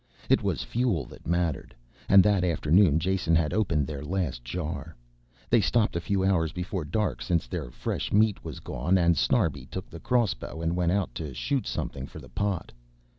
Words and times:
It 0.31 0.41
was 0.41 0.63
fuel 0.63 1.05
that 1.05 1.27
mattered, 1.27 1.75
and 2.09 2.23
that 2.23 2.43
afternoon 2.43 2.97
Jason 2.97 3.35
had 3.35 3.53
opened 3.53 3.85
their 3.85 4.03
last 4.03 4.43
jar. 4.43 4.95
They 5.47 5.61
stopped 5.61 5.95
a 5.95 6.01
few 6.01 6.23
hours 6.25 6.51
before 6.53 6.85
dark 6.85 7.21
since 7.21 7.45
their 7.45 7.69
fresh 7.69 8.11
meat 8.11 8.43
was 8.43 8.59
gone, 8.59 8.97
and 8.97 9.15
Snarbi 9.15 9.67
took 9.67 9.91
the 9.91 9.99
crossbow 9.99 10.59
and 10.59 10.75
went 10.75 10.91
out 10.91 11.13
to 11.13 11.35
shoot 11.35 11.67
something 11.67 12.07
for 12.07 12.17
the 12.17 12.29
pot. 12.29 12.71